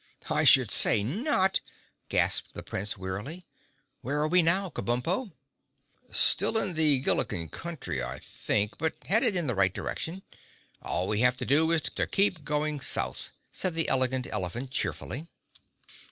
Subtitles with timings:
[0.31, 1.59] "I should say not,"
[2.09, 3.45] gasped the Prince wearily.
[4.01, 5.31] "Where are we now, Kabumpo?"
[6.09, 10.23] "Still in the Gilliken country, I think, but headed in the right direction.
[10.81, 15.27] All we have to do is to keep going South," said the Elegant Elephant cheerfully.